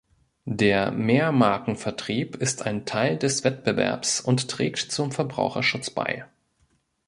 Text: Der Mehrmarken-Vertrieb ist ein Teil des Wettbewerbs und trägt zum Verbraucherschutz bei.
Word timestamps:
Der 0.49 0.89
Mehrmarken-Vertrieb 0.89 2.35
ist 2.37 2.63
ein 2.65 2.87
Teil 2.87 3.17
des 3.19 3.43
Wettbewerbs 3.43 4.19
und 4.19 4.47
trägt 4.47 4.79
zum 4.91 5.11
Verbraucherschutz 5.11 5.91
bei. 5.91 6.25